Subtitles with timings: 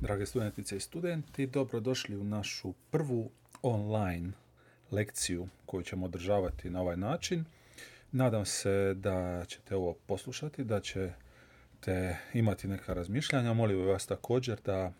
[0.00, 3.30] Drage studentice i studenti, dobrodošli u našu prvu
[3.62, 4.32] online
[4.90, 7.44] lekciju koju ćemo održavati na ovaj način.
[8.12, 13.52] Nadam se da ćete ovo poslušati, da ćete imati neka razmišljanja.
[13.52, 14.92] Molim vas također da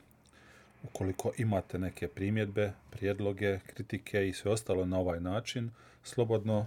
[0.83, 5.71] ukoliko imate neke primjedbe, prijedloge, kritike i sve ostalo na ovaj način,
[6.03, 6.67] slobodno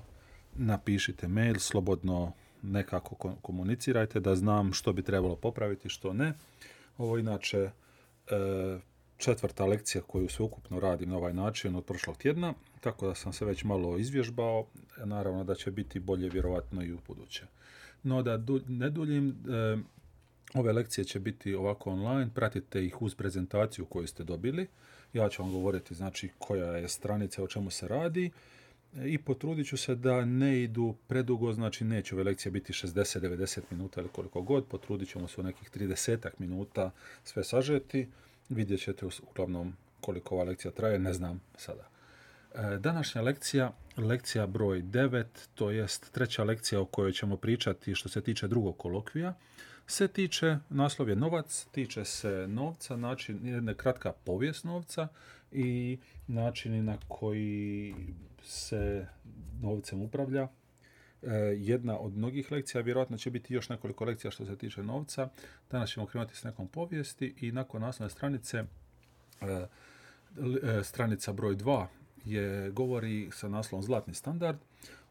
[0.56, 6.34] napišite mail, slobodno nekako komunicirajte da znam što bi trebalo popraviti, što ne.
[6.98, 7.72] Ovo inače
[9.18, 13.46] četvrta lekcija koju sveukupno radim na ovaj način od prošlog tjedna, tako da sam se
[13.46, 14.66] već malo izvježbao,
[15.06, 17.46] naravno da će biti bolje vjerovatno i u buduće.
[18.04, 19.78] No da ne duljim, e,
[20.54, 24.68] ove lekcije će biti ovako online, pratite ih uz prezentaciju koju ste dobili.
[25.14, 28.32] Ja ću vam govoriti znači koja je stranica, o čemu se radi
[28.96, 34.02] i potrudit ću se da ne idu predugo, znači neće ove lekcije biti 60-90 minuta
[34.02, 36.92] ili koliko god, potrudit ćemo se u nekih 30 minuta
[37.24, 38.08] sve sažeti,
[38.50, 41.90] vidjet ćete uglavnom koliko ova lekcija traje, ne znam sada.
[42.56, 45.26] E, današnja lekcija, lekcija broj 9,
[45.56, 49.34] to jest treća lekcija o kojoj ćemo pričati što se tiče drugog kolokvija,
[49.92, 55.08] se tiče, naslov je novac, tiče se novca, način, jedna kratka povijest novca
[55.52, 57.96] i načini na koji
[58.44, 59.08] se
[59.62, 60.48] novcem upravlja.
[61.22, 65.30] E, jedna od mnogih lekcija, vjerojatno će biti još nekoliko lekcija što se tiče novca.
[65.72, 68.66] Danas ćemo krenuti s nekom povijesti i nakon naslovne stranice, e,
[69.48, 71.86] e, stranica broj 2
[72.26, 74.58] je govori sa naslovom Zlatni standard.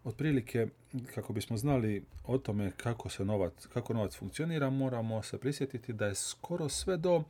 [0.04, 0.66] Otprilike,
[1.14, 6.06] kako bismo znali o tome kako se novac, kako novac funkcionira, moramo se prisjetiti da
[6.06, 7.24] je skoro sve do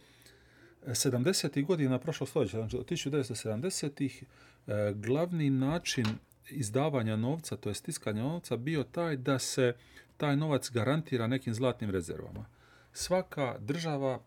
[0.87, 1.65] 70.
[1.67, 4.23] godina prošlog stoljeća, znači od 1970.
[4.67, 6.07] E, glavni način
[6.51, 9.75] izdavanja novca, to je stiskanja novca, bio taj da se
[10.17, 12.47] taj novac garantira nekim zlatnim rezervama.
[12.93, 14.21] Svaka država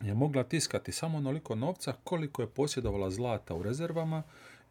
[0.00, 4.22] je mogla tiskati samo onoliko novca koliko je posjedovala zlata u rezervama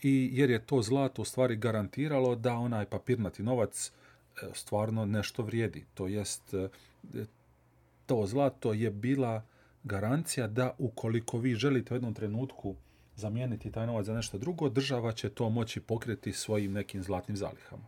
[0.01, 5.43] i jer je to zlato u stvari garantiralo da onaj papirnati novac e, stvarno nešto
[5.43, 5.85] vrijedi.
[5.93, 6.69] To jest, e,
[8.05, 9.43] to zlato je bila
[9.83, 12.75] garancija da ukoliko vi želite u jednom trenutku
[13.15, 17.85] zamijeniti taj novac za nešto drugo, država će to moći pokriti svojim nekim zlatnim zalihama.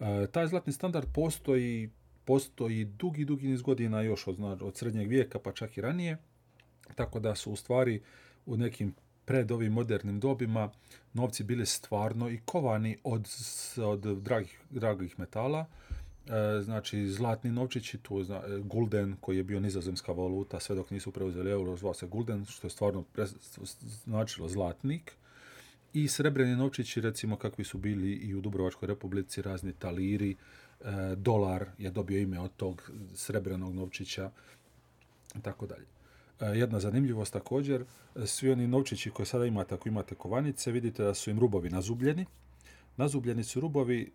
[0.00, 1.90] E, taj zlatni standard postoji,
[2.24, 6.16] postoji dugi, dugi niz godina još od, od srednjeg vijeka pa čak i ranije,
[6.94, 8.00] tako da su u stvari
[8.46, 8.94] u nekim
[9.28, 10.70] pred ovim modernim dobima
[11.12, 13.28] novci bili stvarno i kovani od,
[13.76, 15.66] od dragih, dragih metala,
[16.26, 20.90] e, znači zlatni novčići, tu zna, e, gulden koji je bio nizozemska valuta sve dok
[20.90, 23.04] nisu preuzeli euro, zvao se gulden, što je stvarno
[24.04, 25.12] značilo zlatnik.
[25.92, 30.36] I srebreni novčići, recimo kakvi su bili i u Dubrovačkoj republici, razni taliri, e,
[31.16, 34.30] dolar je dobio ime od tog srebrenog novčića,
[35.34, 35.97] i tako dalje.
[36.40, 37.84] E, jedna zanimljivost također,
[38.16, 41.70] e, svi oni novčići koje sada imate, ako imate kovanice, vidite da su im rubovi
[41.70, 42.26] nazubljeni.
[42.96, 44.12] Nazubljeni su rubovi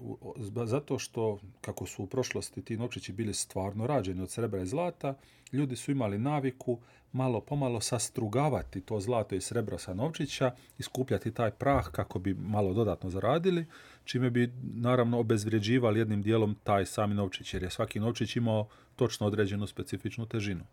[0.66, 5.14] zato što, kako su u prošlosti ti novčići bili stvarno rađeni od srebra i zlata,
[5.52, 6.80] ljudi su imali naviku
[7.12, 12.34] malo pomalo sastrugavati to zlato i srebro sa novčića i skupljati taj prah kako bi
[12.34, 13.66] malo dodatno zaradili,
[14.04, 19.28] čime bi naravno obezvređivali jednim dijelom taj sami novčić, jer je svaki novčić imao točno
[19.28, 20.64] određenu specifičnu težinu.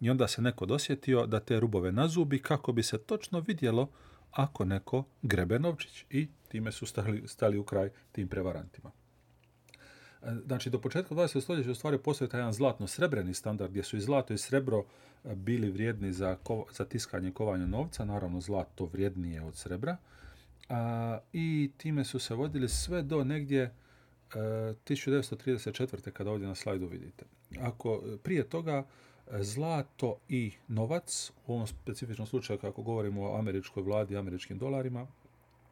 [0.00, 3.88] I onda se neko dosjetio da te rubove nazubi kako bi se točno vidjelo
[4.30, 8.90] ako neko grebe novčić i time su stali, stali u kraj tim prevarantima.
[10.22, 11.40] E, znači, do početka 20.
[11.40, 14.84] stoljeća u stvari postoji taj jedan zlatno-srebreni standard gdje su i zlato i srebro
[15.24, 16.36] e, bili vrijedni za,
[16.72, 19.96] za tiskanje i kovanje novca, naravno zlato vrijednije od srebra,
[20.68, 23.72] a, i time su se vodili sve do negdje e,
[24.34, 26.10] 1934.
[26.10, 27.24] kada ovdje na slajdu vidite.
[27.60, 28.86] Ako prije toga
[29.32, 35.06] zlato i novac, u ovom specifičnom slučaju kako govorimo o američkoj vladi i američkim dolarima,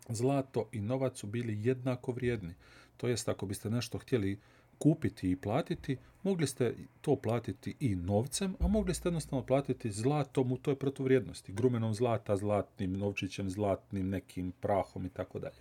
[0.08, 2.54] zlato i novac su bili jednako vrijedni.
[2.96, 4.38] To jest, ako biste nešto htjeli
[4.78, 10.52] kupiti i platiti, mogli ste to platiti i novcem, a mogli ste jednostavno platiti zlatom
[10.52, 15.56] u toj protuvrijednosti, grumenom zlata, zlatnim novčićem, zlatnim nekim prahom i tako dalje.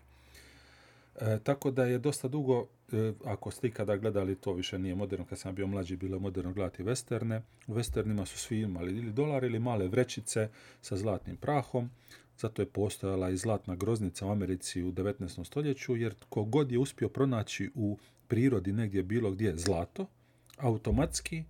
[1.15, 5.25] E, tako da je dosta dugo, e, ako ste ikada gledali, to više nije moderno,
[5.25, 7.41] kad sam bio mlađi, bilo je moderno gledati westerne.
[7.67, 10.49] U westernima su svi imali ili dolar ili male vrećice
[10.81, 11.89] sa zlatnim prahom,
[12.37, 15.43] zato je postojala i zlatna groznica u Americi u 19.
[15.43, 17.97] stoljeću, jer kogod je uspio pronaći u
[18.27, 20.07] prirodi negdje bilo gdje zlato,
[20.57, 21.43] automatski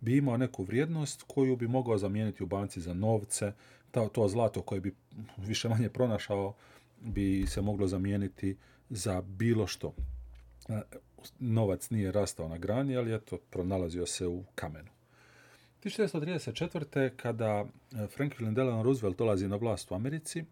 [0.00, 3.52] bi imao neku vrijednost koju bi mogao zamijeniti u banci za novce,
[3.90, 4.94] to, to zlato koje bi
[5.36, 6.54] više manje pronašao
[7.00, 8.56] bi se moglo zamijeniti
[8.90, 9.94] za bilo što.
[11.38, 14.88] Novac nije rastao na grani, ali eto, pronalazio se u kamenu.
[15.84, 17.10] 1934.
[17.16, 20.44] kada e, Franklin Delano Roosevelt dolazi na vlast u Americi,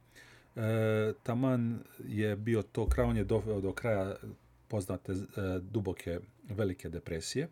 [0.57, 1.79] e, taman
[2.09, 4.17] je bio to, on je doveo do kraja
[4.69, 5.17] poznate e,
[5.61, 7.49] duboke velike depresije,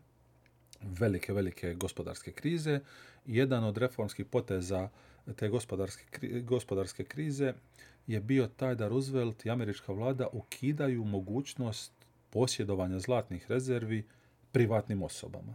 [0.82, 2.81] velike, velike gospodarske krize.
[3.26, 4.88] Jedan od reformskih poteza
[5.37, 7.55] te gospodarske, gospodarske krize
[8.06, 12.01] je bio taj da Roosevelt i američka vlada ukidaju mogućnost
[12.32, 14.06] posjedovanja zlatnih rezervi
[14.52, 15.55] privatnim osobama.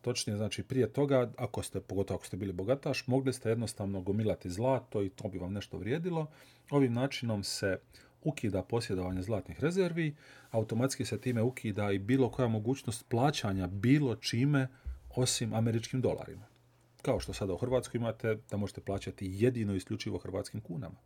[0.00, 4.50] Točnije, znači prije toga, ako ste, pogotovo ako ste bili bogataš, mogli ste jednostavno gomilati
[4.50, 6.26] zlato i to bi vam nešto vrijedilo.
[6.70, 7.78] Ovim načinom se
[8.22, 10.14] ukida posjedovanje zlatnih rezervi,
[10.50, 14.68] automatski se time ukida i bilo koja mogućnost plaćanja bilo čime
[15.16, 16.46] osim američkim dolarima.
[17.02, 20.96] Kao što sada u Hrvatskoj imate da možete plaćati jedino isključivo hrvatskim kunama.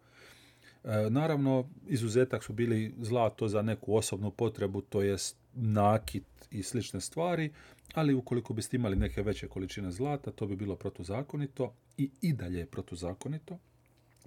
[0.87, 7.01] E, naravno, izuzetak su bili zlato za neku osobnu potrebu, to jest nakit i slične
[7.01, 7.53] stvari,
[7.95, 12.59] ali ukoliko biste imali neke veće količine zlata, to bi bilo protuzakonito i i dalje
[12.59, 13.59] je protuzakonito.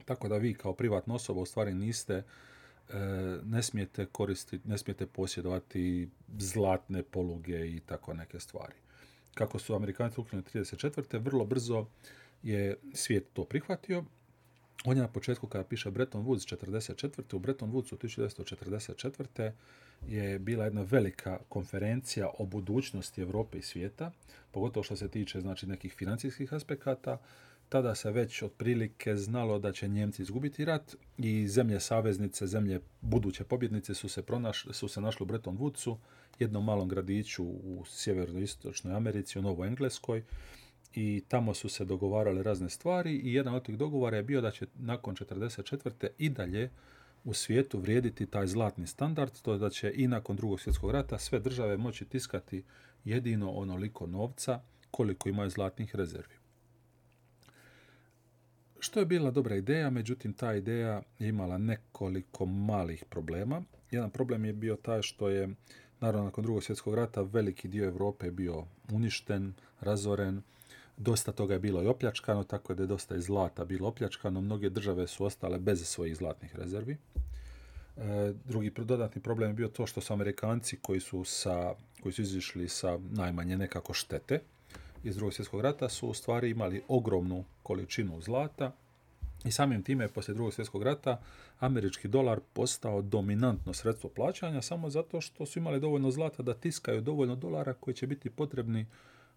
[0.06, 2.24] Tako da vi kao privatna osoba u stvari niste e,
[3.44, 8.76] ne smijete koristiti, ne smijete posjedovati zlatne poluge i tako neke stvari.
[9.34, 11.24] Kako su Amerikanci ukinuli 34.
[11.24, 11.86] vrlo brzo
[12.44, 14.04] je svijet to prihvatio
[14.86, 17.36] on je na početku kada piše Bretton Woods 44.
[17.36, 19.52] U Bretton Woodsu 1944.
[20.08, 24.12] je bila jedna velika konferencija o budućnosti Europe i svijeta,
[24.52, 27.18] pogotovo što se tiče znači, nekih financijskih aspekata.
[27.70, 33.44] Tada se već otprilike znalo da će Njemci izgubiti rat i zemlje saveznice, zemlje buduće
[33.44, 35.98] pobjednice su se, pronašli, su se našli u Bretton Woodsu,
[36.40, 40.24] jednom malom gradiću u sjeverno-istočnoj Americi, u Novoj Engleskoj,
[40.94, 44.52] i tamo su se dogovarale razne stvari i jedan od tih dogovora je bio da
[44.52, 46.08] će nakon 1944.
[46.18, 46.70] i dalje
[47.24, 51.18] u svijetu vrijediti taj zlatni standard, to je da će i nakon drugog svjetskog rata
[51.18, 52.64] sve države moći tiskati
[53.06, 56.36] jedino onoliko novca koliko imaju zlatnih rezervi.
[58.80, 63.62] Što je bila dobra ideja, međutim ta ideja je imala nekoliko malih problema.
[63.92, 65.50] Jedan problem je bio taj što je,
[66.00, 70.42] naravno nakon drugog svjetskog rata, veliki dio Europe bio uništen, razoren,
[71.02, 74.42] Dosta toga je bilo i opljačkano, tako da je dosta i zlata bilo opljačkano.
[74.42, 76.98] Mnoge države su ostale bez svojih zlatnih rezervi.
[77.98, 81.74] E, drugi dodatni problem je bio to što su Amerikanci koji su, sa,
[82.04, 84.40] koji su izišli sa najmanje nekako štete
[85.04, 88.72] iz drugog svjetskog rata su u stvari imali ogromnu količinu zlata
[89.46, 91.22] i samim time je poslije drugog svjetskog rata
[91.60, 97.02] američki dolar postao dominantno sredstvo plaćanja samo zato što su imali dovoljno zlata da tiskaju
[97.02, 98.86] dovoljno dolara koji će biti potrebni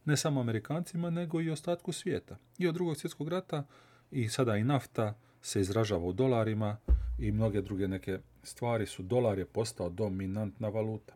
[0.05, 2.37] ne samo Amerikancima, nego i ostatku svijeta.
[2.59, 3.65] I od drugog svjetskog rata
[4.11, 6.77] i sada i nafta se izražava u dolarima
[7.19, 11.15] i mnoge druge neke stvari su dolar je postao dominantna valuta.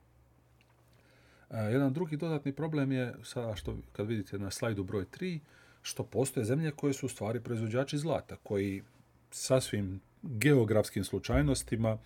[1.51, 5.39] E, jedan drugi dodatni problem je, sada što kad vidite na slajdu broj 3,
[5.83, 8.83] što postoje zemlje koje su u stvari proizvođači zlata, koji
[9.31, 11.99] sasvim geografskim slučajnostima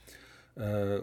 [0.56, 0.60] e,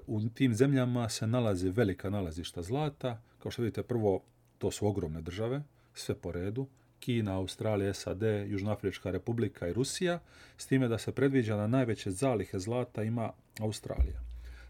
[0.08, 3.22] u tim zemljama se nalaze velika nalazišta zlata.
[3.40, 4.22] Kao što vidite, prvo
[4.58, 5.64] to su ogromne države,
[5.94, 6.68] sve po redu,
[7.00, 10.20] Kina, Australija, SAD, Južnoafrička republika i Rusija,
[10.58, 14.22] s time da se predviđa da najveće zalihe zlata ima Australija.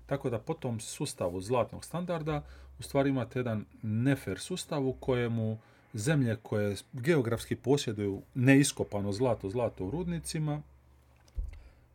[0.05, 2.43] Tako da po tom sustavu zlatnog standarda
[2.79, 5.57] u stvari imate jedan nefer sustav u kojemu
[5.93, 10.61] zemlje koje geografski posjeduju neiskopano zlato, zlato u rudnicima,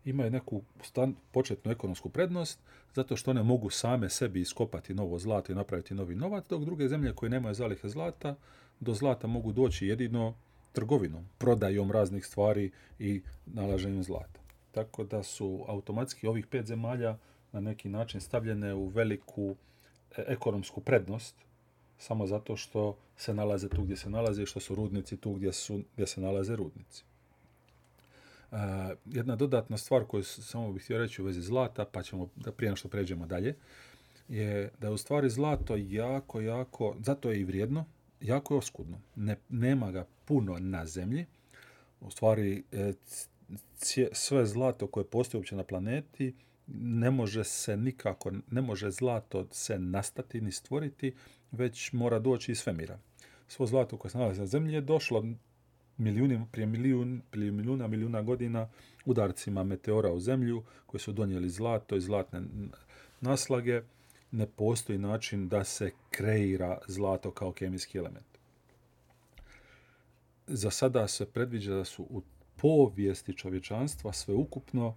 [0.05, 0.63] imaju neku
[1.33, 2.61] početnu ekonomsku prednost
[2.95, 6.89] zato što one mogu same sebi iskopati novo zlato i napraviti novi novac, dok druge
[6.89, 8.35] zemlje koje nemaju zalihe zlata
[8.81, 10.35] do zlata mogu doći jedino
[10.73, 14.41] trgovinom, prodajom raznih stvari i nalaženjem zlata.
[14.73, 17.19] Tako da su automatski ovih pet zemalja
[17.53, 19.57] na neki način stavljene u veliku
[20.17, 21.35] e, ekonomsku prednost
[21.99, 25.53] samo zato što se nalaze tu gdje se nalaze i što su rudnici tu gdje,
[25.53, 27.05] su, gdje se nalaze rudnici
[29.05, 32.77] jedna dodatna stvar koju samo bih htio reći u vezi zlata, pa ćemo da prije
[32.77, 33.55] što pređemo dalje,
[34.29, 37.85] je da je u stvari zlato jako, jako, zato je i vrijedno,
[38.21, 39.01] jako je oskudno.
[39.17, 41.27] Ne, nema ga puno na zemlji.
[42.01, 42.93] U stvari, e,
[44.13, 46.35] sve zlato koje postoji uopće na planeti
[46.67, 51.15] ne može se nikako, ne može zlato se nastati ni stvoriti,
[51.53, 52.99] već mora doći iz svemira.
[53.49, 55.25] Svo zlato koje se nalazi na zemlji je došlo
[55.99, 58.69] milijuni, prije milijun, prije milijuna, milijuna godina
[59.05, 62.43] udarcima meteora u zemlju koji su donijeli zlato i zlatne
[63.21, 63.83] naslage,
[64.31, 68.27] ne postoji način da se kreira zlato kao kemijski element.
[70.47, 72.23] Za sada se predviđa da su u
[72.57, 74.95] povijesti čovječanstva sveukupno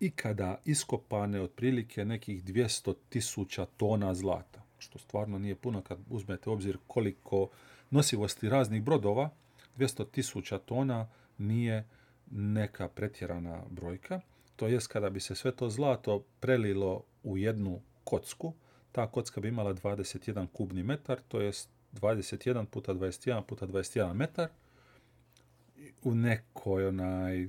[0.00, 6.78] ikada iskopane otprilike nekih 200 tisuća tona zlata, što stvarno nije puno kad uzmete obzir
[6.86, 7.48] koliko
[7.90, 9.30] nosivosti raznih brodova
[9.78, 11.08] 200 tisuća tona
[11.38, 11.84] nije
[12.30, 14.20] neka pretjerana brojka.
[14.56, 18.54] To jest kada bi se sve to zlato prelilo u jednu kocku,
[18.92, 24.48] ta kocka bi imala 21 kubni metar, to jest 21 puta 21 puta 21 metar
[26.02, 27.48] u nekoj onaj e,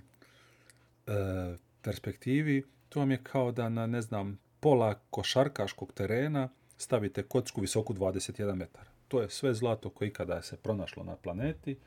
[1.81, 7.93] perspektivi to vam je kao da na ne znam pola košarkaškog terena stavite kocku visoku
[7.93, 8.87] 21 metar.
[9.07, 11.77] To je sve zlato koje ikada se pronašlo na planeti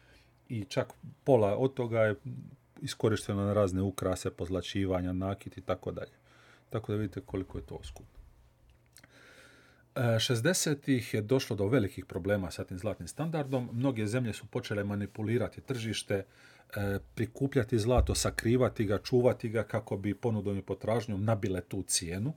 [0.53, 0.93] i čak
[1.25, 2.15] pola od toga je
[2.83, 6.13] iskorišteno na razne ukrase, pozlačivanja, nakit i tako dalje.
[6.71, 8.23] Tako da vidite koliko je to skupno.
[9.95, 13.69] 60-ih je došlo do velikih problema sa tim zlatnim standardom.
[13.73, 20.15] Mnoge zemlje su počele manipulirati tržište, e, prikupljati zlato, sakrivati ga, čuvati ga kako bi
[20.15, 22.33] ponudom i potražnjom nabile tu cijenu,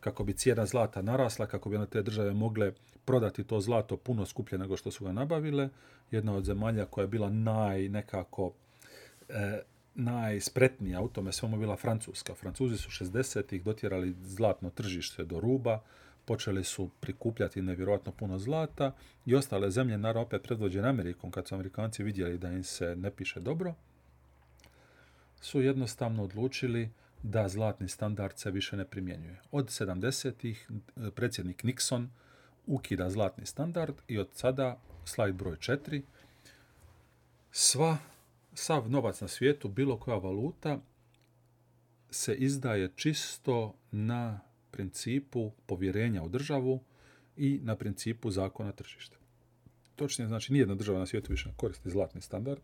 [0.00, 2.72] kako bi cijena zlata narasla, kako bi na te države mogle
[3.04, 5.68] prodati to zlato puno skuplje nego što su ga nabavile.
[6.10, 8.52] Jedna od zemalja koja je bila naj nekako
[9.28, 9.62] e,
[9.94, 12.34] najspretnija u tome svemu bila Francuska.
[12.34, 15.80] Francuzi su 60-ih dotjerali zlatno tržište do ruba,
[16.24, 18.92] počeli su prikupljati nevjerojatno puno zlata
[19.26, 23.10] i ostale zemlje, naravno opet predvođene Amerikom, kad su Amerikanci vidjeli da im se ne
[23.10, 23.74] piše dobro,
[25.40, 26.90] su jednostavno odlučili
[27.22, 29.40] da zlatni standard se više ne primjenjuje.
[29.50, 30.70] Od 70-ih
[31.14, 32.06] predsjednik Nixon
[32.66, 36.02] ukida zlatni standard i od sada, slajd broj 4,
[37.50, 37.98] sva,
[38.54, 40.80] sav novac na svijetu, bilo koja valuta,
[42.10, 46.80] se izdaje čisto na principu povjerenja u državu
[47.36, 49.16] i na principu zakona tržišta.
[49.96, 52.60] Točnije, znači, nijedna država na svijetu više koristi zlatni standard.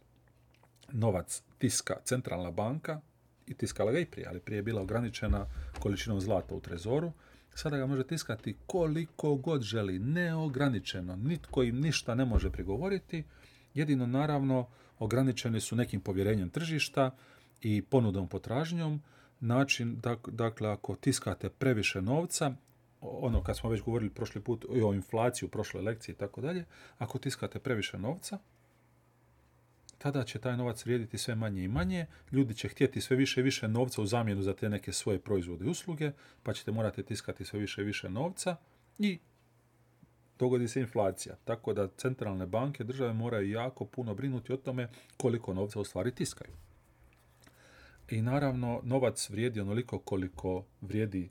[0.92, 3.00] Novac tiska centralna banka
[3.46, 5.46] i tiskala ga i prije, ali prije je bila ograničena
[5.78, 7.12] količinom zlata u trezoru.
[7.54, 11.16] Sada ga može tiskati koliko god želi, neograničeno.
[11.16, 13.24] Nitko im ništa ne može prigovoriti.
[13.74, 17.10] Jedino, naravno, ograničeni su nekim povjerenjem tržišta
[17.62, 19.02] i ponudom potražnjom,
[19.40, 22.54] način, dakle, ako tiskate previše novca,
[23.00, 26.64] ono kad smo već govorili prošli put o inflaciji u prošloj lekciji i tako dalje,
[26.98, 28.38] ako tiskate previše novca,
[29.98, 33.44] tada će taj novac vrijediti sve manje i manje, ljudi će htjeti sve više i
[33.44, 36.12] više novca u zamjenu za te neke svoje proizvode i usluge,
[36.42, 38.56] pa ćete morati tiskati sve više i više novca
[38.98, 39.18] i
[40.38, 41.36] dogodi se inflacija.
[41.44, 46.14] Tako da centralne banke države moraju jako puno brinuti o tome koliko novca u stvari
[46.14, 46.50] tiskaju.
[48.10, 51.30] I naravno, novac vrijedi onoliko koliko vrijedi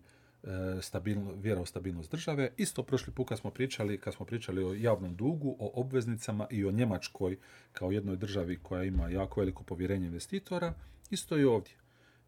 [0.81, 2.51] stabilno, vjera u stabilnost države.
[2.57, 6.65] Isto prošli put kad smo pričali, kad smo pričali o javnom dugu, o obveznicama i
[6.65, 7.37] o Njemačkoj
[7.71, 10.73] kao jednoj državi koja ima jako veliko povjerenje investitora,
[11.09, 11.73] isto i ovdje.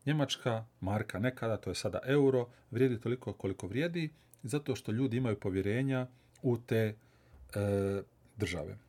[0.06, 4.10] Njemačka marka nekada, to je sada euro, vrijedi toliko koliko vrijedi,
[4.44, 6.08] zato što ljudi imaju povjerenja
[6.42, 6.96] u te e,
[8.38, 8.87] države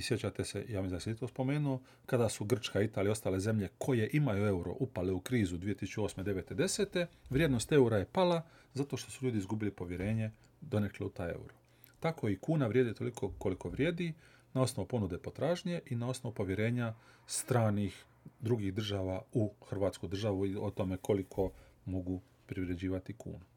[0.00, 3.40] i sjećate se, ja mislim da sam to spomenuo, kada su Grčka, Italija i ostale
[3.40, 6.24] zemlje koje imaju euro upale u krizu 2008.
[6.24, 6.54] 9.
[6.54, 7.06] 10.
[7.30, 8.42] vrijednost eura je pala
[8.74, 10.30] zato što su ljudi izgubili povjerenje
[10.60, 11.54] donekle u taj euro.
[12.00, 14.12] Tako i kuna vrijedi toliko koliko vrijedi
[14.52, 16.94] na osnovu ponude potražnje i na osnovu povjerenja
[17.26, 18.04] stranih
[18.40, 21.50] drugih država u Hrvatsku državu i o tome koliko
[21.84, 23.49] mogu privređivati kunu.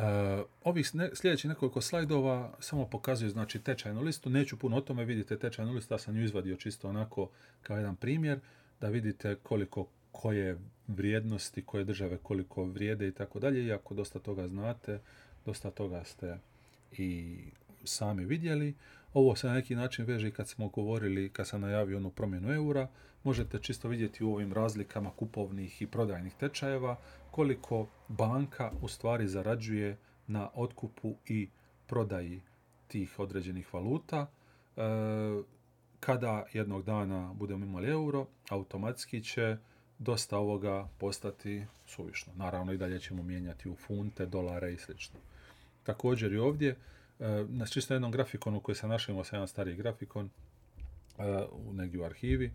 [0.00, 4.30] Uh, ovih ne, sljedećih nekoliko slajdova samo pokazuju znači tečajnu listu.
[4.30, 7.30] Neću puno o tome, vidite tečajnu listu, ja sam ju izvadio čisto onako
[7.62, 8.40] kao jedan primjer,
[8.80, 13.66] da vidite koliko koje vrijednosti, koje države koliko vrijede i tako dalje.
[13.66, 15.00] Iako dosta toga znate,
[15.44, 16.38] dosta toga ste
[16.92, 17.38] i
[17.84, 18.74] sami vidjeli.
[19.12, 22.52] Ovo se na neki način veže i kad smo govorili, kad sam najavio onu promjenu
[22.52, 22.88] eura,
[23.24, 26.96] možete čisto vidjeti u ovim razlikama kupovnih i prodajnih tečajeva
[27.30, 31.48] koliko banka u stvari zarađuje na otkupu i
[31.86, 32.42] prodaji
[32.88, 34.26] tih određenih valuta.
[34.76, 34.80] E,
[36.00, 39.56] kada jednog dana budemo imali euro, automatski će
[39.98, 42.32] dosta ovoga postati suvišno.
[42.36, 44.92] Naravno i dalje ćemo mijenjati u funte, dolare i sl.
[45.82, 46.76] Također i ovdje, e,
[47.48, 50.30] na čisto jednom grafikonu koji sam našao, imao sam jedan stariji grafikon
[51.18, 52.52] e, negdje u arhivi,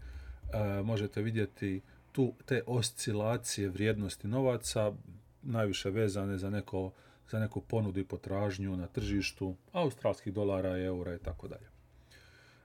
[0.84, 4.94] možete vidjeti tu te oscilacije vrijednosti novaca,
[5.42, 6.92] najviše vezane za, neko,
[7.32, 11.68] za neku ponudu i potražnju na tržištu australskih dolara, eura i tako dalje.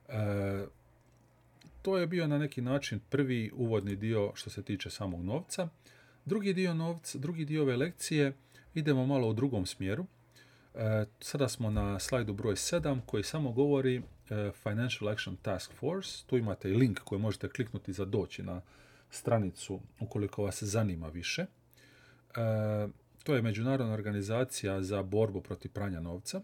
[0.09, 0.67] E,
[1.83, 5.69] to je bio na neki način prvi uvodni dio što se tiče samog novca.
[6.25, 8.33] Drugi dio novca, drugi dio ove lekcije
[8.75, 10.07] idemo malo u drugom smjeru.
[10.75, 14.03] E, sada smo na slajdu broj 7 koji samo govori e,
[14.63, 16.25] Financial Action Task Force.
[16.27, 18.61] Tu imate i link koji možete kliknuti za doći na
[19.11, 21.43] stranicu ukoliko vas zanima više.
[21.43, 21.47] E,
[23.25, 26.41] to je međunarodna organizacija za borbu protiv pranja novca.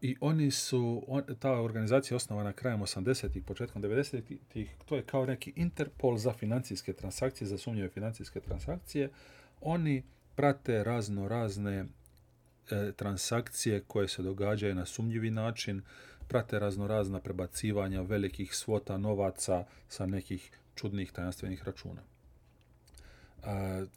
[0.00, 1.06] I oni su,
[1.38, 6.92] ta organizacija je osnovana krajem 80-ih, početkom 90-ih, to je kao neki Interpol za financijske
[6.92, 9.10] transakcije, za sumnjive financijske transakcije.
[9.60, 10.02] Oni
[10.34, 11.84] prate razno razne
[12.70, 15.82] e, transakcije koje se događaju na sumnjivi način,
[16.28, 22.02] prate razno razna prebacivanja velikih svota novaca sa nekih čudnih tajanstvenih računa.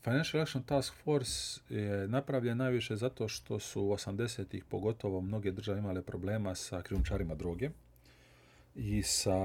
[0.04, 5.80] Financial Action Task Force je napravljen najviše zato što su u 80-ih pogotovo mnoge države
[5.80, 7.70] imale problema sa krijumčarima droge
[8.76, 9.38] i sa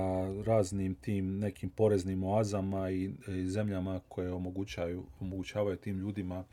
[0.46, 4.32] raznim tim nekim poreznim oazama i, i zemljama koje
[5.20, 6.44] omogućavaju tim ljudima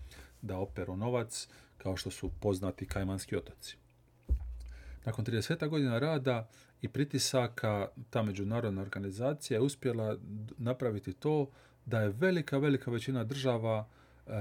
[0.41, 1.47] da operu novac,
[1.83, 3.77] kao što su poznati Kajmanski otoci.
[5.05, 6.49] Nakon 30 godina rada
[6.81, 10.17] i pritisaka, ta međunarodna organizacija je uspjela
[10.57, 11.51] napraviti to
[11.85, 13.87] da je velika, velika većina država
[14.27, 14.31] e,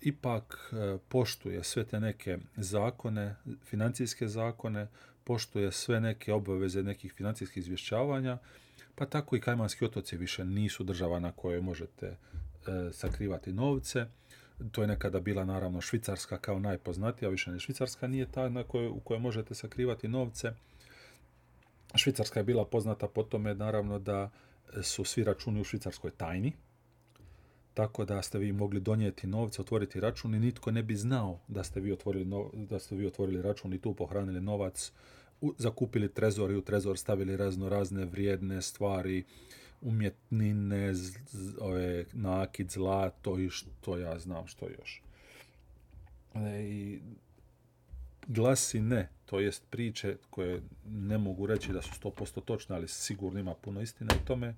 [0.00, 4.88] ipak e, poštuje sve te neke zakone, financijske zakone,
[5.24, 8.38] poštuje sve neke obaveze nekih financijskih izvješćavanja,
[8.94, 12.16] pa tako i Kajmanski otoci više nisu država na kojoj možete e,
[12.92, 14.06] sakrivati novce.
[14.72, 18.88] To je nekada bila naravno Švicarska kao najpoznatija, više ne Švicarska nije ta na kojoj,
[18.88, 20.52] u kojoj možete sakrivati novce.
[21.94, 24.30] Švicarska je bila poznata po tome naravno da
[24.82, 26.52] su svi računi u Švicarskoj tajni,
[27.74, 31.64] tako da ste vi mogli donijeti novce, otvoriti račun i nitko ne bi znao da
[31.64, 34.92] ste vi otvorili, da ste vi otvorili račun i tu pohranili novac,
[35.58, 39.24] zakupili trezor i u trezor stavili razno razne vrijedne stvari,
[39.84, 41.16] umjetnine, z,
[41.60, 45.02] ove, nakid, zlato i što ja znam što još.
[46.34, 47.00] E, I
[48.26, 53.40] glasi ne, to jest priče koje ne mogu reći da su 100% točne, ali sigurno
[53.40, 54.54] ima puno istine u tome,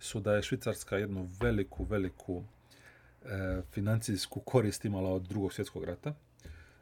[0.00, 2.42] su da je Švicarska jednu veliku, veliku
[3.24, 6.14] e, financijsku korist imala od drugog svjetskog rata.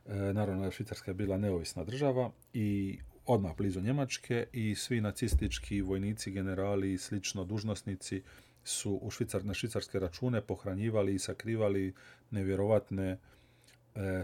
[0.07, 2.99] E, naravno, Švicarska je bila neovisna država i
[3.29, 8.23] odmah blizu Njemačke i svi nacistički vojnici, generali i slično dužnosnici
[8.65, 11.95] su u švicar, na švicarske račune pohranjivali i sakrivali
[12.31, 13.19] nevjerovatne e,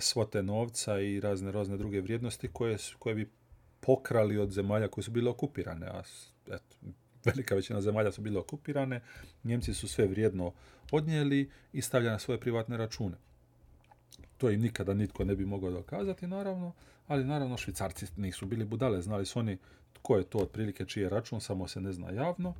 [0.00, 3.30] svote novca i razne razne druge vrijednosti koje, koje bi
[3.80, 5.86] pokrali od zemalja koje su bile okupirane.
[5.86, 6.02] A
[6.46, 6.76] eto,
[7.24, 9.00] velika većina zemalja su bile okupirane,
[9.44, 10.52] Njemci su sve vrijedno
[10.92, 13.16] odnijeli i stavljali na svoje privatne račune.
[14.44, 16.72] To im nikada nitko ne bi mogao dokazati, naravno,
[17.06, 19.58] ali naravno švicarci nisu bili budale, znali su oni
[19.92, 22.54] tko je to otprilike čiji je račun, samo se ne zna javno.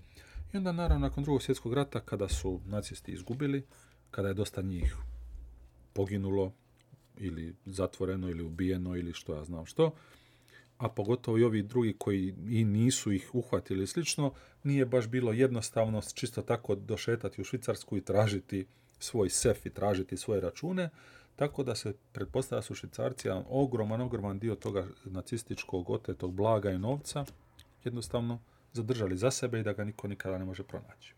[0.53, 3.67] I onda naravno nakon drugog svjetskog rata kada su nacisti izgubili,
[4.11, 4.97] kada je dosta njih
[5.93, 6.53] poginulo
[7.17, 9.95] ili zatvoreno ili ubijeno ili što ja znam što,
[10.79, 16.03] a pogotovo i ovi drugi koji i nisu ih uhvatili slično, nije baš bilo jednostavno
[16.15, 18.67] čisto tako došetati u Švicarsku i tražiti
[18.99, 20.91] svoj sef i tražiti svoje račune,
[21.37, 27.25] tako da se pretpostavlja su Švicarci ogroman, ogroman dio toga nacističkog otetog blaga i novca
[27.85, 28.41] jednostavno
[28.73, 31.15] zadržali za sebe i da ga niko nikada ne može pronaći.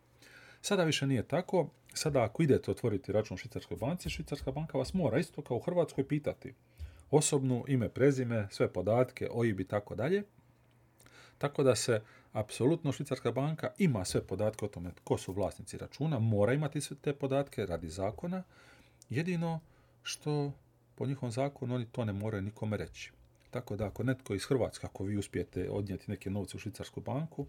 [0.60, 1.68] Sada više nije tako.
[1.94, 5.60] Sada ako idete otvoriti račun u Švicarskoj banci, Švicarska banka vas mora isto kao u
[5.60, 6.54] Hrvatskoj pitati
[7.10, 10.22] osobnu, ime, prezime, sve podatke, OIB i tako dalje.
[11.38, 12.00] Tako da se
[12.32, 16.96] apsolutno Švicarska banka ima sve podatke o tome tko su vlasnici računa, mora imati sve
[16.96, 18.42] te podatke radi zakona,
[19.10, 19.60] jedino
[20.06, 20.52] što
[20.94, 23.12] po njihovom zakonu oni to ne moraju nikome reći.
[23.50, 27.46] Tako da ako netko iz Hrvatske, ako vi uspijete odnijeti neke novce u Švicarsku banku,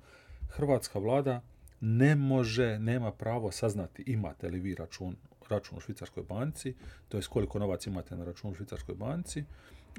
[0.49, 1.41] Hrvatska vlada
[1.81, 5.15] ne može, nema pravo saznati imate li vi račun,
[5.49, 6.73] račun u Švicarskoj banci,
[7.09, 9.43] to je koliko novac imate na računu u Švicarskoj banci,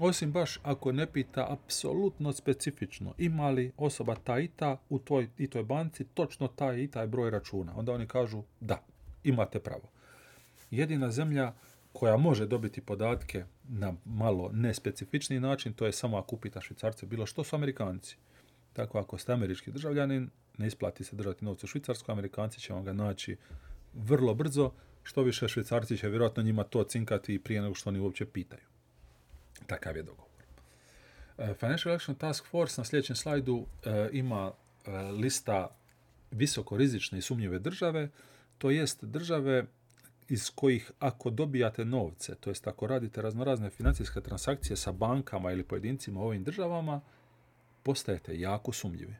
[0.01, 5.29] osim baš ako ne pita apsolutno specifično ima li osoba ta i ta u toj
[5.39, 7.73] i toj banci točno taj i taj broj računa.
[7.77, 8.83] Onda oni kažu da,
[9.25, 9.89] imate pravo.
[10.71, 11.53] Jedina zemlja
[11.93, 17.27] koja može dobiti podatke na malo nespecifični način, to je samo ako upita švicarce bilo
[17.27, 18.17] što su Amerikanci.
[18.73, 22.85] Tako ako ste američki državljanin, ne isplati se držati novce u Švicarskoj, Amerikanci će vam
[22.85, 23.37] ga naći
[23.95, 24.73] vrlo brzo,
[25.03, 28.63] što više švicarci će vjerojatno njima to cinkati prije nego što oni uopće pitaju.
[29.67, 30.29] Takav je dogovor.
[31.39, 34.53] E, Financial Action Task Force na sljedećem slajdu e, ima
[34.87, 35.77] e, lista
[36.31, 38.09] visoko rizične i sumnjive države,
[38.59, 39.67] to jest države
[40.29, 45.63] iz kojih ako dobijate novce, to jest ako radite raznorazne financijske transakcije sa bankama ili
[45.63, 47.01] pojedincima u ovim državama,
[47.83, 49.15] postajete jako sumnjivi.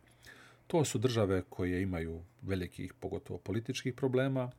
[0.67, 4.51] To su države koje imaju velikih, pogotovo političkih problema.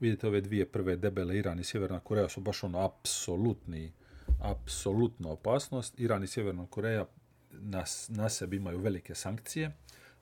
[0.00, 3.92] Vidite ove dvije prve debele, Iran i Sjeverna Koreja su baš ono apsolutni,
[4.40, 6.00] apsolutna opasnost.
[6.00, 7.06] Iran i Sjeverna Koreja
[7.50, 9.72] na, na sebi imaju velike sankcije.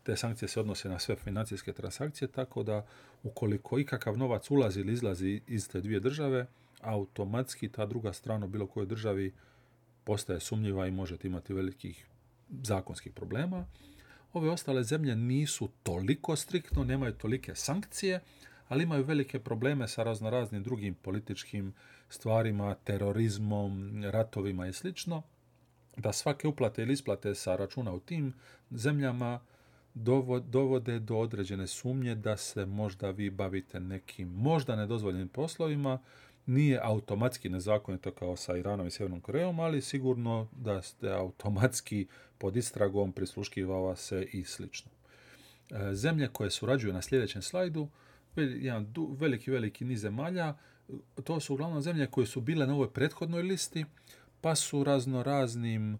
[0.04, 2.86] Te sankcije se odnose na sve financijske transakcije, tako da
[3.22, 6.46] ukoliko ikakav novac ulazi ili izlazi iz te dvije države,
[6.80, 9.32] automatski ta druga strana u bilo kojoj državi
[10.04, 12.06] postaje sumnjiva i možete imati velikih
[12.62, 13.66] zakonskih problema.
[14.32, 18.20] Ove ostale zemlje nisu toliko striktno, nemaju tolike sankcije,
[18.68, 21.74] ali imaju velike probleme sa raznoraznim drugim političkim
[22.08, 25.22] stvarima, terorizmom, ratovima i slično,
[25.96, 28.34] da svake uplate ili isplate sa računa u tim
[28.70, 29.40] zemljama
[29.94, 35.98] dovode do određene sumnje da se možda vi bavite nekim možda nedozvoljenim poslovima,
[36.46, 42.07] nije automatski nezakonito kao sa Iranom i Sjevernom Korejom, ali sigurno da ste automatski
[42.38, 44.90] pod istragom, prisluškivava se i slično.
[45.70, 47.88] E, zemlje koje surađuju na sljedećem slajdu,
[48.37, 50.54] jedan veliki, veliki niz zemalja,
[51.24, 53.85] to su uglavnom zemlje koje su bile na ovoj prethodnoj listi,
[54.40, 55.98] pa su razno raznim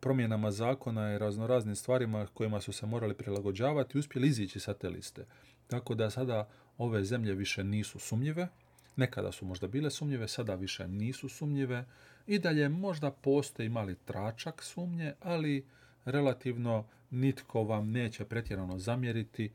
[0.00, 4.88] promjenama zakona i razno raznim stvarima kojima su se morali prilagođavati uspjeli izići sa te
[4.88, 5.26] liste.
[5.66, 8.48] Tako da sada ove zemlje više nisu sumnjive,
[8.96, 11.84] nekada su možda bile sumnjive, sada više nisu sumnjive
[12.26, 15.66] i dalje možda postoji mali tračak sumnje, ali
[16.04, 19.50] relativno nitko vam neće pretjerano zamjeriti,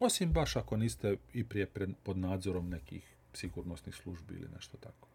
[0.00, 1.66] osim baš ako niste i prije
[2.02, 5.08] pod nadzorom nekih sigurnosnih službi ili nešto tako.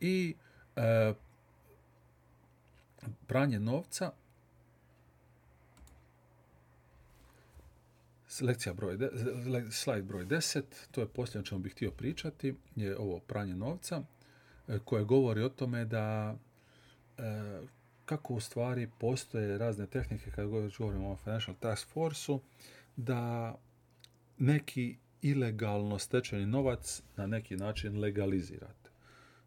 [0.00, 0.34] I
[0.76, 1.14] e,
[3.26, 4.12] pranje novca
[8.40, 9.10] Lekcija broj, de,
[9.70, 14.02] slajd broj 10, to je posljedno o čemu bih htio pričati, je ovo pranje novca,
[14.68, 16.36] e, koje govori o tome da
[17.18, 17.22] e,
[18.04, 22.40] kako u stvari postoje razne tehnike, kad govorimo o Financial Task Force-u,
[22.96, 23.54] da
[24.38, 28.90] neki ilegalno stečeni novac na neki način legalizirate.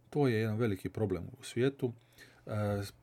[0.10, 1.94] To je jedan veliki problem u svijetu.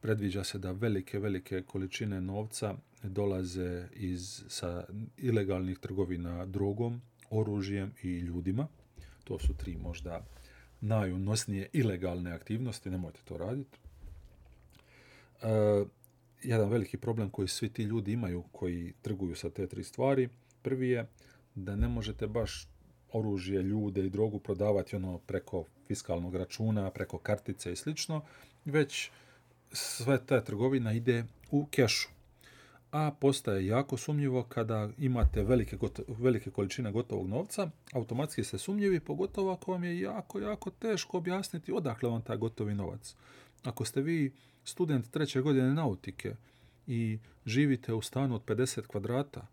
[0.01, 4.85] Predviđa se da velike, velike količine novca dolaze iz, sa
[5.17, 8.67] ilegalnih trgovina drogom, oružjem i ljudima.
[9.25, 10.25] To su tri možda
[10.81, 13.79] najunosnije ilegalne aktivnosti, nemojte to raditi.
[15.43, 15.85] E,
[16.43, 20.29] jedan veliki problem koji svi ti ljudi imaju koji trguju sa te tri stvari,
[20.63, 21.07] prvi je
[21.55, 22.69] da ne možete baš
[23.13, 28.23] oružje, ljude i drogu prodavati ono preko fiskalnog računa, preko kartice i slično,
[28.65, 29.11] već
[29.75, 32.09] sve ta trgovina ide u kešu.
[32.93, 39.53] A postaje jako sumnjivo kada imate velike, velike količine gotovog novca, automatski ste sumnjivi, pogotovo
[39.53, 43.17] ako vam je jako, jako teško objasniti odakle vam taj gotovi novac.
[43.63, 44.33] Ako ste vi
[44.65, 46.37] student treće godine nautike
[46.87, 49.47] i živite u stanu od 50 kvadrata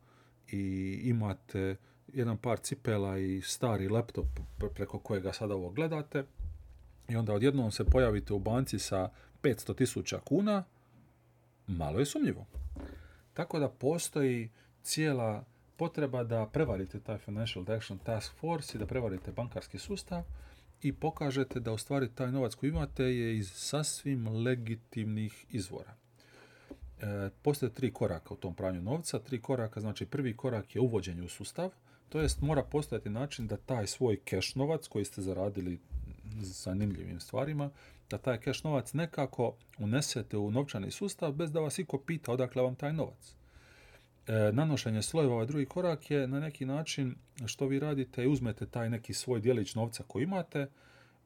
[0.51, 1.75] i imate
[2.13, 4.27] jedan par cipela i stari laptop
[4.75, 6.23] preko kojega sada ovo gledate
[7.11, 9.09] i onda odjednom se pojavite u banci sa
[9.43, 10.63] 500 tisuća kuna,
[11.67, 12.45] malo je sumnjivo.
[13.33, 14.49] Tako da postoji
[14.83, 15.45] cijela
[15.77, 20.23] potreba da prevarite taj Financial Action Task Force i da prevarite bankarski sustav
[20.81, 25.93] i pokažete da u stvari taj novac koji imate je iz sasvim legitimnih izvora.
[27.01, 29.19] E, postoje tri koraka u tom pranju novca.
[29.19, 31.71] Tri koraka, znači prvi korak je uvođenje u sustav,
[32.09, 35.79] to jest mora postojati način da taj svoj keš novac koji ste zaradili
[36.39, 37.69] zanimljivim stvarima,
[38.09, 42.61] da taj keš novac nekako unesete u novčani sustav bez da vas iko pita odakle
[42.61, 43.35] vam taj novac.
[44.27, 47.15] E, nanošenje slojeva, ovaj drugi korak je na neki način
[47.45, 50.67] što vi radite uzmete taj neki svoj dijelić novca koji imate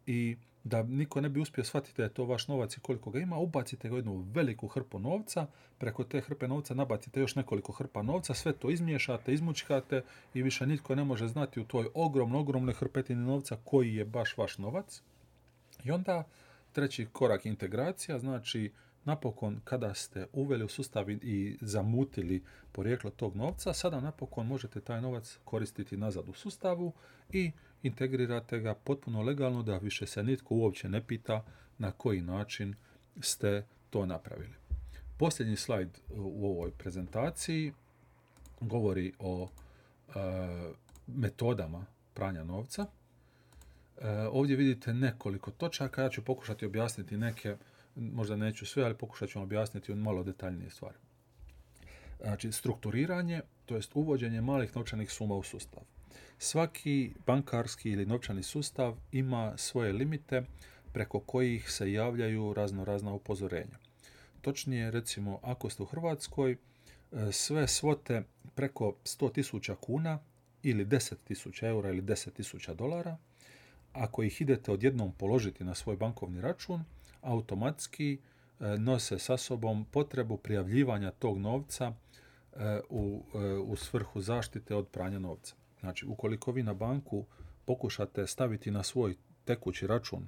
[0.06, 3.20] i da niko ne bi uspio shvatiti da je to vaš novac i koliko ga
[3.20, 5.48] ima, ubacite ga jednu veliku hrpu novca,
[5.78, 10.66] preko te hrpe novca nabacite još nekoliko hrpa novca, sve to izmiješate, izmučkate i više
[10.66, 15.02] nitko ne može znati u toj ogromno, ogromnoj hrpetini novca koji je baš vaš novac.
[15.84, 16.24] I onda
[16.72, 18.72] treći korak integracija, znači
[19.04, 25.02] napokon kada ste uveli u sustav i zamutili porijeklo tog novca, sada napokon možete taj
[25.02, 26.94] novac koristiti nazad u sustavu
[27.32, 27.52] i
[27.86, 31.44] integrirate ga potpuno legalno da više se nitko uopće ne pita
[31.78, 32.76] na koji način
[33.22, 34.54] ste to napravili.
[35.18, 37.74] Posljednji slajd u ovoj prezentaciji
[38.60, 39.50] govori o
[40.08, 40.12] e,
[41.08, 42.86] metodama pranja novca.
[43.98, 47.58] E, ovdje vidite nekoliko točaka, ja ću pokušati objasniti neke,
[47.96, 50.98] možda neću sve, ali pokušat ću objasniti malo detaljnije stvari.
[52.22, 55.84] Znači, strukturiranje, to jest uvođenje malih novčanih suma u sustav.
[56.38, 60.44] Svaki bankarski ili novčani sustav ima svoje limite
[60.96, 63.78] preko kojih se javljaju razno razna upozorenja.
[64.42, 66.58] Točnije, recimo, ako ste u Hrvatskoj, e,
[67.32, 68.24] sve svote
[68.56, 70.20] preko 100.000 kuna
[70.64, 73.18] ili 10.000 eura ili 10.000 dolara,
[73.94, 76.84] ako ih idete odjednom položiti na svoj bankovni račun,
[77.22, 78.18] automatski
[78.60, 81.94] e, nose sa sobom potrebu prijavljivanja tog novca
[82.54, 83.24] e, u,
[83.66, 85.56] u svrhu zaštite od pranja novca.
[85.86, 87.26] Znači, ukoliko vi na banku
[87.66, 90.28] pokušate staviti na svoj tekući račun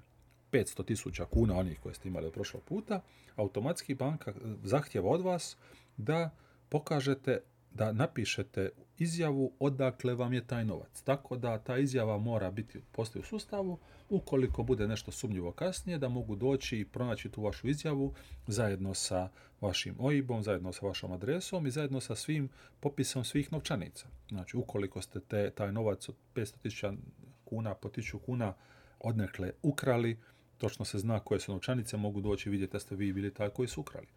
[0.51, 3.01] 500 tisuća kuna, onih koje ste imali od prošlog puta,
[3.35, 5.57] automatski banka zahtjeva od vas
[5.97, 6.29] da
[6.69, 7.39] pokažete
[7.71, 11.01] da napišete izjavu odakle vam je taj novac.
[11.01, 16.09] Tako da ta izjava mora biti postoji u sustavu, ukoliko bude nešto sumnjivo kasnije, da
[16.09, 18.13] mogu doći i pronaći tu vašu izjavu
[18.47, 19.29] zajedno sa
[19.61, 22.49] vašim OIB-om, zajedno sa vašom adresom i zajedno sa svim
[22.79, 24.07] popisom svih novčanica.
[24.29, 26.97] Znači, ukoliko ste te, taj novac od 500.000
[27.45, 28.53] kuna po 1000 kuna
[28.99, 30.17] odnekle ukrali,
[30.57, 33.49] točno se zna koje su novčanice, mogu doći i vidjeti da ste vi bili taj
[33.49, 34.07] koji su ukrali.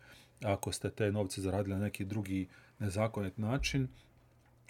[0.44, 2.48] Ako ste te novce zaradili na neki drugi
[2.79, 3.88] nezakonit način,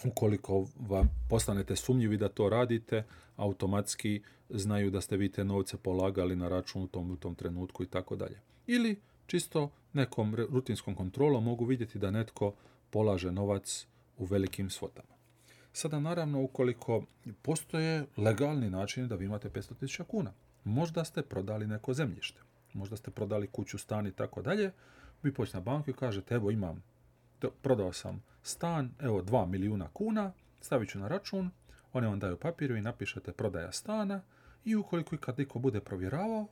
[0.05, 3.05] ukoliko vam postanete sumnjivi da to radite,
[3.37, 7.83] automatski znaju da ste vi te novce polagali na račun u tom, u tom trenutku
[7.83, 8.41] i tako dalje.
[8.67, 12.55] Ili čisto nekom rutinskom kontrolom mogu vidjeti da netko
[12.91, 13.87] polaže novac
[14.19, 15.15] u velikim svotama.
[15.73, 17.05] Sada naravno ukoliko
[17.43, 20.33] postoje legalni način da vi imate 500.000 kuna,
[20.65, 22.41] možda ste prodali neko zemljište,
[22.73, 24.71] možda ste prodali kuću, stan i tako dalje,
[25.23, 26.83] vi pođete na banku i kažete evo imam,
[27.63, 31.51] prodao sam stan, evo 2 milijuna kuna, stavit ću na račun,
[31.93, 34.23] oni vam daju papiru i napišete prodaja stana
[34.65, 36.47] i ukoliko kad niko bude provjeravao,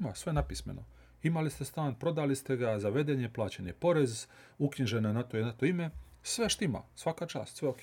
[0.00, 0.84] ima sve napismeno.
[1.22, 4.26] Imali ste stan, prodali ste ga, zavedenje, plaćen porez,
[4.58, 5.90] uknjiženo na to i na to ime,
[6.22, 7.80] sve štima, svaka čast, sve ok.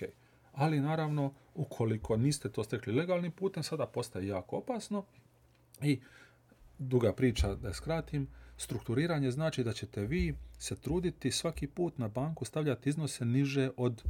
[0.53, 5.05] Ali naravno, ukoliko niste to stekli legalnim putem, sada postaje jako opasno
[5.81, 6.01] i
[6.79, 12.45] duga priča da skratim, strukturiranje znači da ćete vi se truditi svaki put na banku
[12.45, 14.03] stavljati iznose niže od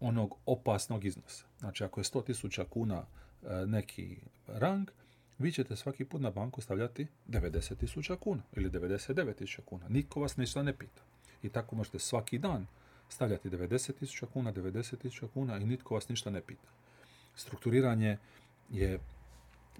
[0.00, 1.44] onog opasnog iznosa.
[1.58, 3.04] Znači ako je 100.000 kuna
[3.42, 4.90] e, neki rang,
[5.38, 9.88] vi ćete svaki put na banku stavljati 90.000 kuna ili 99.000 kuna.
[9.88, 11.02] Niko vas ništa ne pita.
[11.42, 12.66] I tako možete svaki dan
[13.08, 16.68] stavljati 90.000 kuna, 90.000 kuna i nitko vas ništa ne pita.
[17.34, 18.18] Strukturiranje
[18.70, 18.98] je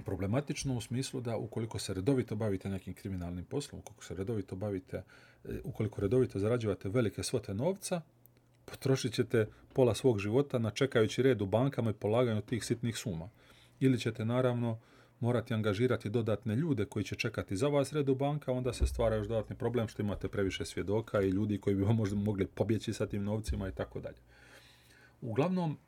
[0.05, 5.03] problematično u smislu da ukoliko se redovito bavite nekim kriminalnim poslom, ukoliko se redovito bavite,
[5.45, 8.01] e, ukoliko redovito zarađujete velike svote novca,
[8.65, 13.29] potrošit ćete pola svog života na čekajući red u bankama i polaganju tih sitnih suma.
[13.81, 14.79] Ili ćete naravno
[15.21, 19.17] morati angažirati dodatne ljude koji će čekati za vas red u banka, onda se stvara
[19.17, 22.93] još dodatni problem što imate previše svjedoka i ljudi koji bi vam možda mogli pobjeći
[22.93, 24.19] sa tim novcima i tako dalje.
[25.21, 25.79] Uglavnom,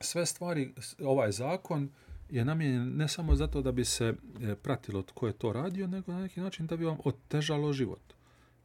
[0.00, 1.90] sve stvari, ovaj zakon
[2.32, 6.12] je namijenjen ne samo zato da bi se e, pratilo tko je to radio, nego
[6.12, 8.00] na neki način da bi vam otežalo život.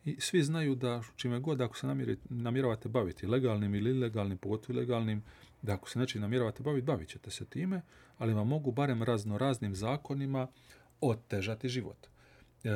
[0.05, 1.87] I svi znaju da čime god ako se
[2.29, 5.23] namjeravate baviti legalnim ili ilegalnim, pogotovo ilegalnim,
[5.61, 7.81] da ako se nečim namjeravate baviti, bavit ćete se time,
[8.17, 10.47] ali vam mogu barem razno raznim zakonima
[11.01, 12.07] otežati život.
[12.63, 12.69] E,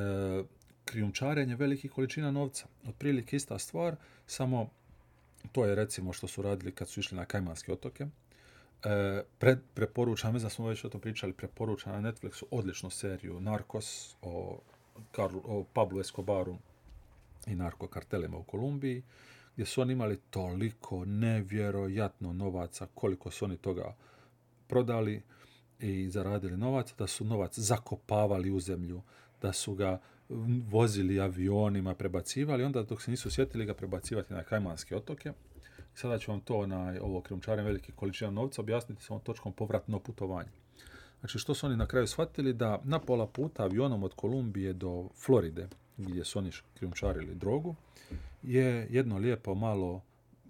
[0.86, 2.68] krijumčarenje velikih količina novca.
[2.88, 3.96] Otprilike ista stvar,
[4.28, 4.70] samo
[5.52, 8.08] to je recimo što su radili kad su išli na Kajmanske otoke.
[8.84, 14.16] E, pre, preporučam, da smo već o tom pričali, preporučam na Netflixu odličnu seriju Narcos
[14.22, 14.60] o,
[15.44, 16.58] o Pablo Escobaru
[17.48, 19.04] i narkokartelima u Kolumbiji,
[19.54, 23.96] gdje su oni imali toliko nevjerojatno novaca, koliko su oni toga
[24.68, 25.22] prodali
[25.80, 29.02] i zaradili novac, da su novac zakopavali u zemlju,
[29.42, 30.00] da su ga
[30.70, 35.34] vozili avionima, prebacivali, onda dok se nisu sjetili ga prebacivati na Kajmanske otoke,
[35.94, 40.50] Sada ću vam to na ovo krijumčarenje velike količine novca objasniti samo točkom povratno putovanje.
[41.20, 45.10] Znači što su oni na kraju shvatili da na pola puta avionom od Kolumbije do
[45.16, 47.76] Floride, gdje su oni krijumčarili drogu,
[48.44, 50.02] je jedno lijepo malo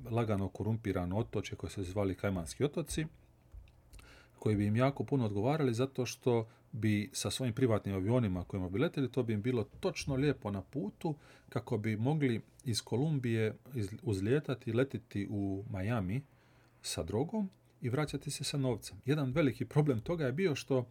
[0.09, 3.05] lagano korumpirano otoče koje se zvali Kajmanski otoci,
[4.39, 8.79] koji bi im jako puno odgovarali zato što bi sa svojim privatnim avionima kojima bi
[8.79, 11.15] letjeli, to bi im bilo točno lijepo na putu
[11.49, 13.55] kako bi mogli iz Kolumbije
[14.01, 16.21] uzlijetati letiti u Miami
[16.81, 17.49] sa drogom
[17.81, 18.97] i vraćati se sa novcem.
[19.05, 20.85] Jedan veliki problem toga je bio što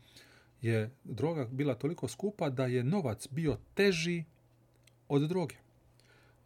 [0.63, 4.25] je droga bila toliko skupa da je novac bio teži
[5.09, 5.55] od droge.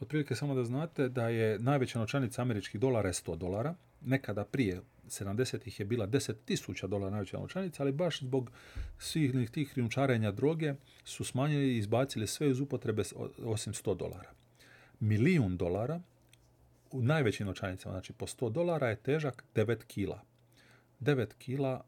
[0.00, 4.80] Otprilike samo da znate da je najveća novčanica američkih dolara je 100 dolara, nekada prije
[5.08, 8.50] 70-ih je bila 10.000 dolara najveća novčanica, ali baš zbog
[8.98, 13.02] svih tih krijumčarenja droge su smanjili i izbacili sve iz upotrebe
[13.44, 14.30] osim 100 dolara.
[15.00, 16.00] Milijun dolara
[16.90, 20.20] u najvećim novčanicama, znači po 100 dolara je težak 9 kila.
[21.00, 21.84] 9 kila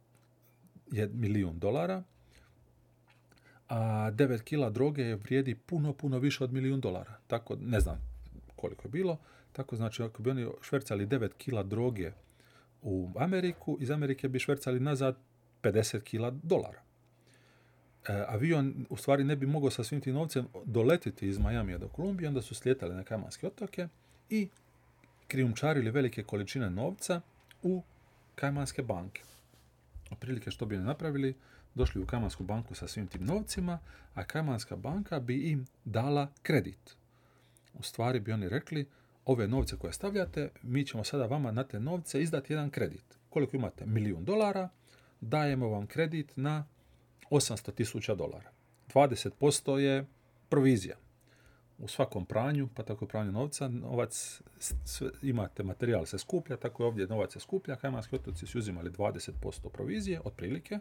[0.93, 2.03] je milijun dolara,
[3.69, 7.19] a 9 kila droge vrijedi puno, puno više od milijun dolara.
[7.27, 8.01] Tako, ne znam
[8.57, 9.19] koliko je bilo,
[9.53, 12.13] tako znači ako bi oni švercali 9 kila droge
[12.83, 15.17] u Ameriku, iz Amerike bi švercali nazad
[15.63, 16.81] 50 kila dolara.
[18.09, 21.89] E, avion u stvari ne bi mogao sa svim tim novcem doletiti iz Majamija do
[21.89, 23.89] Kolumbije, onda su slijetali na Kajmanske otoke
[24.31, 24.49] i
[25.29, 27.21] krijumčarili velike količine novca
[27.63, 27.83] u
[28.35, 29.23] Kajmanske banke.
[30.11, 31.35] Otprilike što bi oni napravili,
[31.75, 33.79] došli u Kajmansku banku sa svim tim novcima,
[34.15, 36.97] a Kajmanska banka bi im dala kredit.
[37.75, 38.87] U stvari bi oni rekli,
[39.27, 43.19] ove novce koje stavljate, mi ćemo sada vama na te novce izdati jedan kredit.
[43.31, 43.87] Koliko imate?
[43.87, 44.69] Milijun dolara,
[45.21, 46.67] dajemo vam kredit na
[47.31, 48.51] 800 tisuća dolara.
[48.95, 50.07] 20% je
[50.49, 50.97] provizija.
[51.79, 54.41] U svakom pranju, pa tako i pranju novca, novac,
[55.23, 59.33] imate materijal se skuplja, tako i ovdje novac se skuplja, Kajmanski otoci su uzimali 20%
[59.73, 60.79] provizije, otprilike,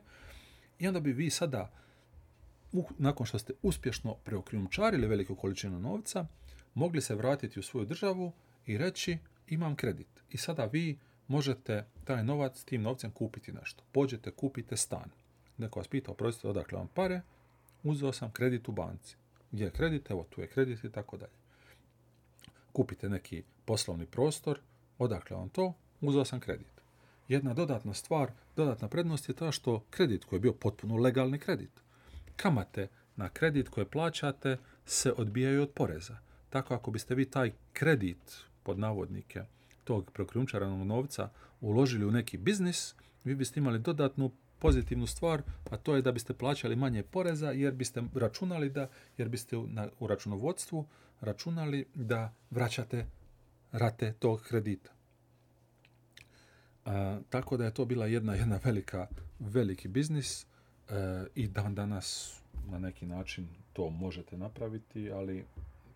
[0.80, 1.72] i onda bi vi sada,
[2.98, 6.26] nakon što ste uspješno preokrijumčarili veliku količinu novca,
[6.76, 8.32] mogli se vratiti u svoju državu
[8.66, 10.08] i reći imam kredit.
[10.30, 13.84] I sada vi možete taj novac, tim novcem kupiti nešto.
[13.92, 15.10] Pođete, kupite stan.
[15.58, 17.22] Neko vas pita, oprostite, odakle vam pare,
[17.84, 19.16] uzeo sam kredit u banci.
[19.52, 20.12] Gdje je kredit?
[20.12, 21.32] Evo tu je kredit i tako dalje.
[22.72, 24.60] Kupite neki poslovni prostor,
[24.98, 25.74] odakle vam to?
[26.02, 26.82] Uzeo sam kredit.
[27.28, 31.72] Jedna dodatna stvar, dodatna prednost je ta što kredit koji je bio potpuno legalni kredit.
[32.36, 36.18] Kamate na kredit koje plaćate se odbijaju od poreza.
[36.56, 39.44] Tako ako biste vi taj kredit, pod navodnike,
[39.84, 41.30] tog prokrijumčaranog novca
[41.62, 45.41] uložili u neki biznis, vi biste imali dodatnu pozitivnu stvar,
[45.72, 48.88] a to je da biste plaćali manje poreza jer biste računali da,
[49.18, 49.58] jer biste
[50.00, 50.86] u računovodstvu
[51.22, 53.06] računali da vraćate
[53.72, 54.91] rate tog kredita.
[56.86, 59.08] A, tako da je to bila jedna, jedna velika,
[59.39, 60.46] veliki biznis e,
[61.36, 62.39] i dan danas
[62.72, 65.46] na neki način to možete napraviti, ali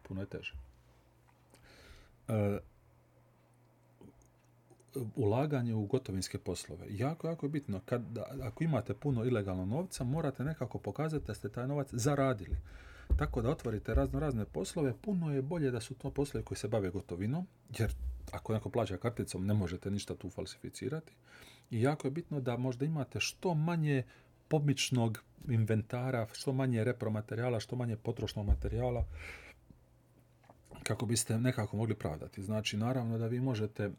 [0.09, 0.53] puno je teže.
[2.27, 2.59] E,
[5.15, 6.85] ulaganje u gotovinske poslove.
[6.89, 7.81] Jako, jako je bitno.
[7.85, 8.01] Kad,
[8.41, 12.57] ako imate puno ilegalnog novca, morate nekako pokazati da ste taj novac zaradili.
[13.17, 16.67] Tako da otvorite razno razne poslove, puno je bolje da su to poslovi koji se
[16.67, 17.93] bave gotovinom, jer
[18.31, 21.13] ako neko plaća karticom ne možete ništa tu falsificirati.
[21.71, 24.03] I jako je bitno da možda imate što manje
[24.47, 29.05] pomičnog inventara, što manje repromaterijala, što manje potrošnog materijala,
[30.89, 32.43] kako biste nekako mogli pravdati.
[32.43, 33.91] Znači, naravno da vi možete, e,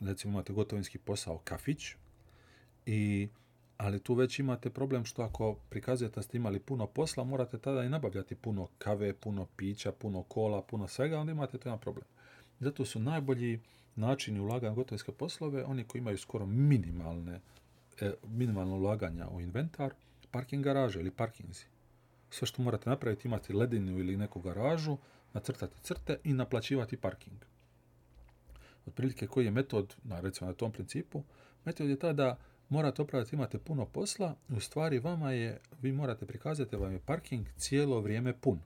[0.00, 1.94] recimo imate gotovinski posao kafić,
[2.86, 3.28] i,
[3.76, 7.84] ali tu već imate problem što ako prikazujete da ste imali puno posla, morate tada
[7.84, 12.06] i nabavljati puno kave, puno pića, puno kola, puno svega, onda imate to jedan problem.
[12.60, 13.60] Zato su najbolji
[13.96, 17.40] načini ulaganja u gotovinske poslove oni koji imaju skoro minimalne,
[18.00, 19.94] e, minimalno ulaganja u inventar,
[20.30, 21.64] parking garaže ili parkinzi.
[22.30, 24.96] Sve što morate napraviti, imati ledinu ili neku garažu,
[25.34, 27.36] nacrtati crte i naplaćivati parking.
[28.86, 31.22] Otprilike koji je metod, na, recimo na tom principu,
[31.64, 32.36] metod je ta da
[32.68, 37.46] morate opraviti, imate puno posla, u stvari vama je, vi morate prikazati vam je parking
[37.56, 38.60] cijelo vrijeme pun.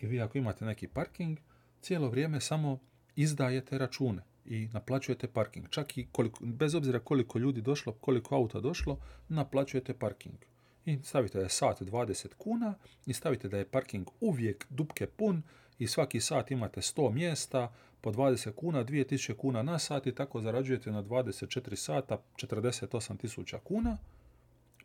[0.00, 1.38] I vi ako imate neki parking,
[1.80, 2.78] cijelo vrijeme samo
[3.16, 5.68] izdajete račune i naplaćujete parking.
[5.68, 10.36] Čak i koliko, bez obzira koliko ljudi došlo, koliko auta došlo, naplaćujete parking.
[10.84, 12.74] I stavite da je sat 20 kuna
[13.06, 15.42] i stavite da je parking uvijek dupke pun
[15.78, 20.40] i svaki sat imate 100 mjesta po 20 kuna, 2000 kuna na sat i tako
[20.40, 23.96] zarađujete na 24 sata 48.000 kuna.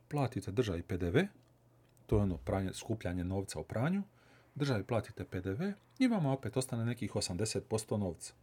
[0.08, 1.18] Platite državi PDV,
[2.06, 4.04] to je ono pranje, skupljanje novca u pranju,
[4.56, 5.64] državi platite PDV
[6.00, 8.34] i vama opet ostane nekih 80% novca.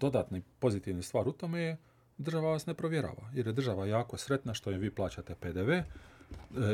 [0.00, 1.76] Dodatni pozitivni stvar u tome je
[2.18, 5.70] država vas ne provjerava, jer je država jako sretna što im vi plaćate PDV,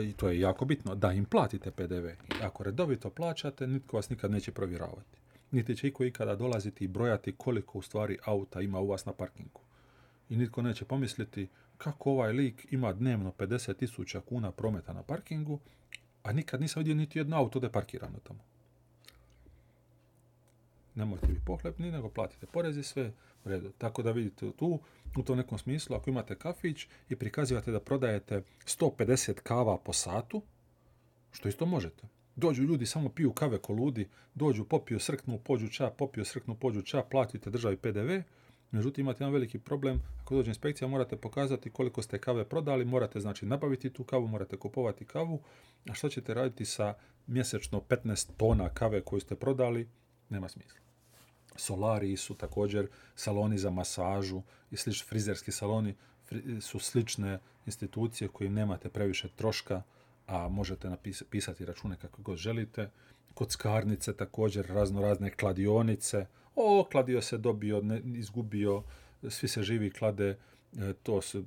[0.04, 2.06] i to je jako bitno, da im platite PDV.
[2.42, 5.18] Ako redovito plaćate, nitko vas nikad neće provjeravati.
[5.50, 9.12] Niti će iko ikada dolaziti i brojati koliko u stvari auta ima u vas na
[9.12, 9.60] parkingu.
[10.28, 15.58] I nitko neće pomisliti kako ovaj lik ima dnevno 50.000 kuna prometa na parkingu,
[16.22, 18.40] a nikad nisam vidio niti jedno auto da je parkirano tamo.
[20.94, 23.12] Nemojte vi pohlepni, nego platite porez i sve
[23.44, 23.72] redu.
[23.78, 24.80] Tako da vidite tu,
[25.16, 30.42] u tom nekom smislu, ako imate kafić i prikazivate da prodajete 150 kava po satu,
[31.32, 32.08] što isto možete.
[32.36, 36.82] Dođu ljudi, samo piju kave ko ludi, dođu, popiju, srknu, pođu ča, popiju, srknu, pođu
[36.82, 38.10] ča, platite državi PDV,
[38.72, 40.02] Međutim, imate jedan veliki problem.
[40.20, 44.56] Ako dođe inspekcija, morate pokazati koliko ste kave prodali, morate znači nabaviti tu kavu, morate
[44.56, 45.42] kupovati kavu.
[45.90, 46.94] A što ćete raditi sa
[47.26, 49.88] mjesečno 15 tona kave koju ste prodali?
[50.28, 50.80] Nema smisla.
[51.56, 55.94] Solari su također saloni za masažu i slični frizerski saloni
[56.60, 59.82] su slične institucije koje nemate previše troška,
[60.26, 62.90] a možete napisati račune kako god želite.
[63.34, 66.26] Kockarnice također, razno razne kladionice.
[66.54, 68.82] O, kladio se dobio, ne, izgubio,
[69.28, 70.28] svi se živi klade,
[70.78, 71.44] e, to su, e,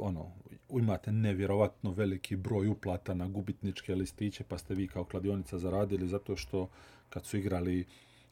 [0.00, 0.32] ono,
[0.70, 6.36] imate nevjerovatno veliki broj uplata na gubitničke listiće, pa ste vi kao kladionica zaradili zato
[6.36, 6.68] što
[7.10, 7.86] kad su igrali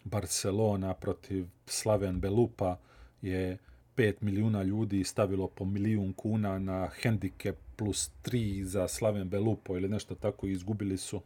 [0.05, 2.79] Barcelona protiv Slaven Belupa
[3.23, 3.59] je
[3.97, 9.89] 5 milijuna ljudi stavilo po milijun kuna na hendike plus 3 za Slaven Belupo ili
[9.89, 11.23] nešto tako i izgubili su.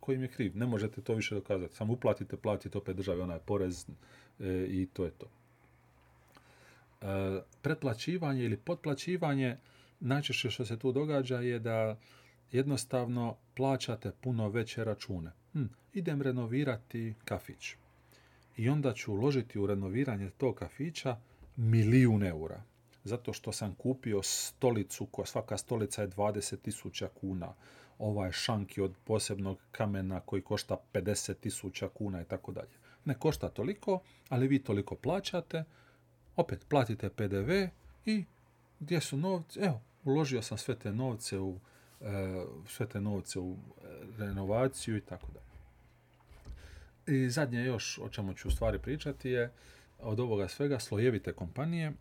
[0.00, 0.56] Koji im je kriv?
[0.56, 1.74] Ne možete to više dokazati.
[1.74, 3.86] Samo uplatite, platite opet državi onaj porez
[4.40, 5.26] e, i to je to.
[7.02, 9.56] E, pretplaćivanje ili potplaćivanje,
[10.00, 11.98] najčešće što se tu događa je da
[12.52, 15.30] jednostavno plaćate puno veće račune.
[15.52, 17.74] Hm, idem renovirati kafić.
[18.56, 21.16] I onda ću uložiti u renoviranje tog kafića
[21.56, 22.62] milijun eura.
[23.04, 27.54] Zato što sam kupio stolicu, koja svaka stolica je 20.000 kuna.
[27.98, 32.80] Ovaj šanki od posebnog kamena koji košta 50.000 kuna i tako dalje.
[33.04, 35.64] Ne košta toliko, ali vi toliko plaćate,
[36.36, 37.50] opet platite PDV
[38.04, 38.24] i
[38.80, 39.60] gdje su novci?
[39.60, 41.60] Evo, uložio sam sve te novce u
[42.66, 43.86] sve te novce u e,
[44.18, 45.50] renovaciju i tako dalje.
[47.18, 49.52] I zadnje još o čemu ću stvari pričati je
[49.98, 51.86] od ovoga svega slojevite kompanije.
[51.86, 51.92] E,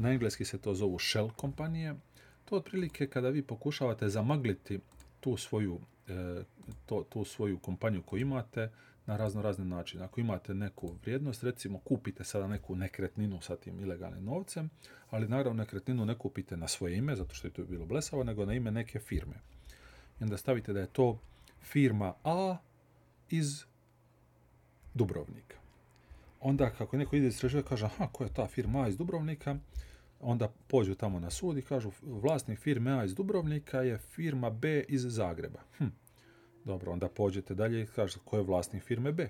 [0.00, 1.94] na engleski se to zovu shell kompanije.
[2.44, 4.80] To otprilike kada vi pokušavate zamagliti
[5.20, 5.80] tu svoju,
[6.86, 8.70] to, tu svoju kompaniju koju imate,
[9.10, 10.04] na razno razne načine.
[10.04, 14.70] Ako imate neku vrijednost, recimo kupite sada neku nekretninu sa tim ilegalnim novcem,
[15.10, 18.46] ali naravno nekretninu ne kupite na svoje ime, zato što je to bilo blesavo, nego
[18.46, 19.34] na ime neke firme.
[20.20, 21.18] I onda stavite da je to
[21.62, 22.56] firma A
[23.30, 23.64] iz
[24.94, 25.56] Dubrovnika.
[26.40, 29.56] Onda kako neko ide istražuje, kaže, aha, ko je ta firma A iz Dubrovnika?
[30.20, 34.84] Onda pođu tamo na sud i kažu, vlasnik firme A iz Dubrovnika je firma B
[34.88, 35.60] iz Zagreba.
[35.78, 35.86] Hm,
[36.64, 39.28] dobro, onda pođete dalje i kažete ko je vlasnik firme B.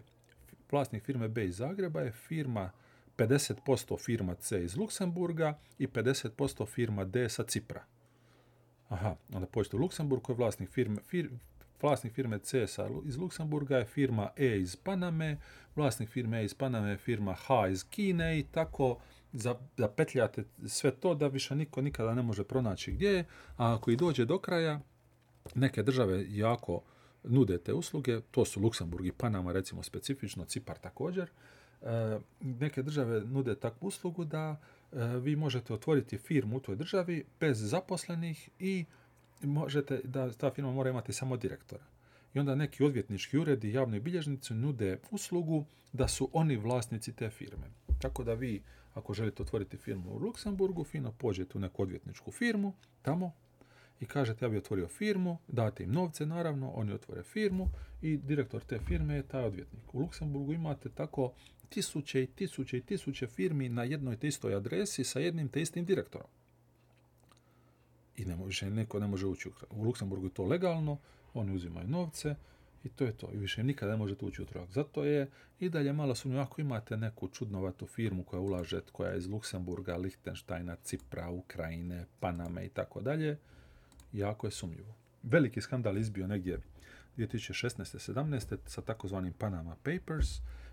[0.71, 2.71] Vlasnik firme B iz Zagreba je firma
[3.17, 7.85] 50% firma C iz Luksemburga i 50% firma D sa Cipra.
[8.89, 11.31] Aha, onda pođete u Luksemburg, ko je vlasnik firme, fir,
[11.83, 15.39] vlasnik firme C sa, iz Luksemburga je firma E iz Paname,
[15.77, 18.99] vlasnik firme E iz Paname je firma H iz Kine i tako
[19.77, 23.25] zapetljate sve to da više niko nikada ne može pronaći gdje je,
[23.57, 24.81] a ako i dođe do kraja,
[25.55, 26.83] neke države jako
[27.25, 31.31] nude te usluge, to su Luksemburg i Panama recimo specifično, Cipar također,
[31.83, 34.57] e, neke države nude takvu uslugu da
[34.93, 38.85] e, vi možete otvoriti firmu u toj državi bez zaposlenih i
[39.43, 41.85] možete da ta firma mora imati samo direktora.
[42.35, 47.31] I onda neki odvjetnički uredi i javni bilježnici nude uslugu da su oni vlasnici te
[47.31, 47.67] firme.
[48.01, 48.63] Tako da vi,
[48.95, 53.33] ako želite otvoriti firmu u Luksemburgu, fino pođete u neku odvjetničku firmu, tamo
[54.01, 57.69] i kažete ja bi otvorio firmu, date im novce naravno, oni otvore firmu
[58.03, 59.95] i direktor te firme je taj odvjetnik.
[59.95, 61.33] U Luksemburgu imate tako
[61.69, 65.85] tisuće i tisuće i tisuće firmi na jednoj te istoj adresi sa jednim te istim
[65.85, 66.29] direktorom.
[68.17, 70.99] I ne može, neko ne može ući u Luksemburgu je to legalno,
[71.35, 72.35] oni uzimaju novce
[72.85, 73.31] i to je to.
[73.33, 74.71] I više nikada ne možete ući u trojak.
[74.71, 75.31] Zato je
[75.61, 79.97] i dalje malo sumnju ako imate neku čudnovatu firmu koja ulaže, koja je iz Luksemburga,
[79.97, 83.39] Lichtensteina, Cipra, Ukrajine, Paname i tako dalje,
[84.13, 84.95] jako je sumnjivo.
[85.23, 86.61] Veliki skandal izbio negdje
[87.17, 88.13] 2016.
[88.13, 88.57] 17.
[88.67, 90.29] sa takozvanim Panama Papers,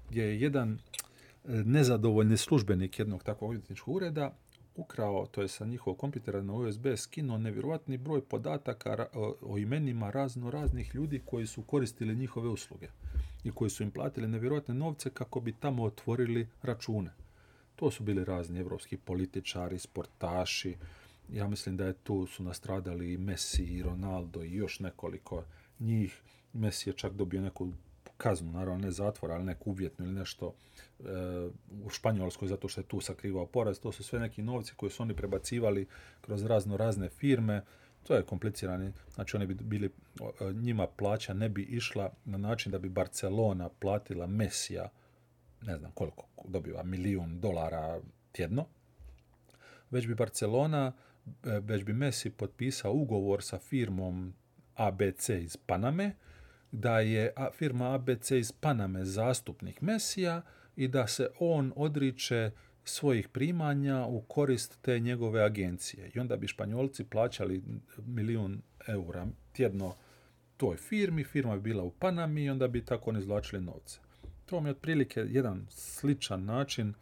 [0.10, 0.78] gdje je jedan e,
[1.46, 4.38] nezadovoljni službenik jednog takvog odvjetničkog ureda
[4.76, 9.08] ukrao, to je sa njihovog kompjutera na USB, skinuo nevjerojatni broj podataka
[9.42, 12.88] o imenima razno raznih ljudi koji su koristili njihove usluge
[13.44, 17.12] i koji su im platili nevjerojatne novce kako bi tamo otvorili račune.
[17.76, 20.76] To su bili razni evropski političari, sportaši,
[21.34, 25.44] ja mislim da je tu su nastradali Messi i Ronaldo i još nekoliko
[25.80, 26.22] njih.
[26.54, 27.72] Messi je čak dobio neku
[28.18, 30.54] kaznu, naravno ne zatvor, ali neku uvjetnu ili nešto
[31.00, 31.04] e,
[31.84, 33.80] u Španjolskoj zato što je tu sakrivao poraz.
[33.80, 35.88] To su sve neki novci koji su oni prebacivali
[36.22, 37.62] kroz razno razne firme.
[38.04, 39.92] To je komplicirani, znači oni bi bili,
[40.54, 44.90] njima plaća ne bi išla na način da bi Barcelona platila Mesija,
[45.62, 48.02] ne znam koliko dobiva, milijun dolara
[48.32, 48.66] tjedno,
[49.92, 51.07] već bi Barcelona E,
[51.44, 54.34] već bi Messi potpisao ugovor sa firmom
[54.76, 56.16] ABC iz Paname,
[56.72, 60.42] da je firma ABC iz Paname zastupnik Mesija
[60.76, 62.52] i da se on odriče
[62.84, 66.12] svojih primanja u korist te njegove agencije.
[66.16, 67.64] I onda bi Španjolci plaćali
[67.98, 69.96] milijun eura tjedno
[70.58, 74.00] toj firmi, firma bi bila u Panami i onda bi tako on izvlačili novce.
[74.46, 76.94] To mi je otprilike jedan sličan način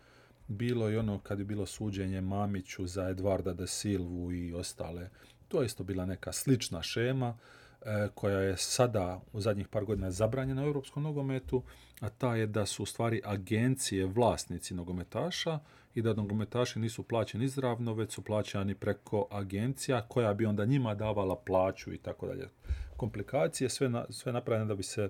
[0.48, 5.10] bilo i ono kad je bilo suđenje Mamiću za Edvarda de Silvu i ostale.
[5.48, 7.38] To je isto bila neka slična šema
[7.82, 11.64] e, koja je sada u zadnjih par godina zabranjena u europskom nogometu,
[12.00, 15.60] a ta je da su u stvari agencije vlasnici nogometaša
[15.96, 20.96] i da nogometaši nisu plaćeni izravno, već su plaćani preko agencija koja bi onda njima
[20.96, 22.50] davala plaću i tako dalje.
[22.98, 25.10] Komplikacije, sve, sve napravljeno da bi se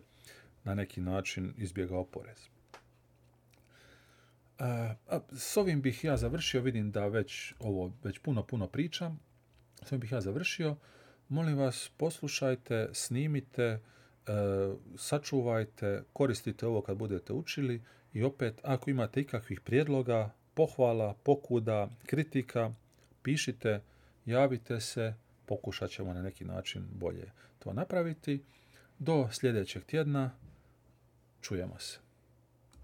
[0.63, 2.54] na neki način izbjegao porez.
[5.31, 9.19] S ovim bih ja završio, vidim da već ovo već puno, puno pričam.
[9.83, 10.75] S ovim bih ja završio.
[11.29, 13.79] Molim vas, poslušajte, snimite, e,
[14.97, 17.81] sačuvajte, koristite ovo kad budete učili
[18.13, 22.71] i opet, ako imate ikakvih prijedloga, pohvala, pokuda, kritika,
[23.23, 23.81] pišite,
[24.25, 25.13] javite se,
[25.45, 28.43] pokušat ćemo na neki način bolje to napraviti.
[28.99, 30.31] Do sljedećeg tjedna
[31.41, 32.04] čujemo se.